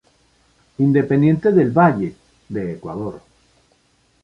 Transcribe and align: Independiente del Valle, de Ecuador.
Independiente 0.79 1.51
del 1.51 1.69
Valle, 1.69 2.15
de 2.49 2.71
Ecuador. 2.73 3.21